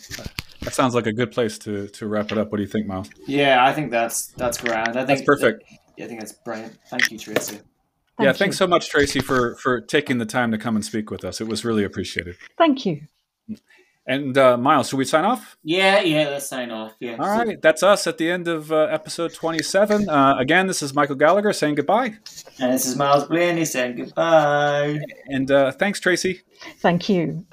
[0.63, 2.51] that sounds like a good place to, to wrap it up.
[2.51, 3.11] What do you think, Myles?
[3.29, 4.97] Yeah, I think that's that's grand.
[4.97, 5.63] I think that's perfect.
[6.01, 6.79] That, I think that's brilliant.
[6.89, 7.57] Thank you, Tracey.
[7.57, 7.65] Thank
[8.19, 8.33] yeah, you.
[8.35, 11.41] thanks so much, Tracey, for for taking the time to come and speak with us.
[11.41, 12.37] It was really appreciated.
[12.59, 13.03] Thank you.
[14.07, 15.57] And uh, Myles, should we sign off?
[15.63, 16.95] Yeah, yeah, let's sign off.
[17.01, 17.17] Yeah.
[17.21, 20.09] All right, that's us at the end of uh, episode twenty-seven.
[20.09, 22.17] Uh, again, this is Michael Gallagher saying goodbye.
[22.59, 25.01] And this is Myles Blaney saying goodbye.
[25.27, 26.41] And uh, thanks, Tracey.
[26.81, 27.47] Thank you.